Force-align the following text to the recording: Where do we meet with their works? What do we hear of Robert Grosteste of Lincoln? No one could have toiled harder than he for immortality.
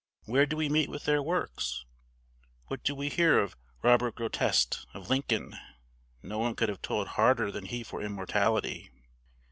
Where 0.25 0.47
do 0.47 0.55
we 0.57 0.67
meet 0.67 0.89
with 0.89 1.05
their 1.05 1.21
works? 1.21 1.85
What 2.69 2.81
do 2.83 2.95
we 2.95 3.07
hear 3.07 3.37
of 3.37 3.55
Robert 3.83 4.15
Grosteste 4.15 4.87
of 4.95 5.11
Lincoln? 5.11 5.55
No 6.23 6.39
one 6.39 6.55
could 6.55 6.69
have 6.69 6.81
toiled 6.81 7.09
harder 7.09 7.51
than 7.51 7.65
he 7.67 7.83
for 7.83 8.01
immortality. 8.01 8.89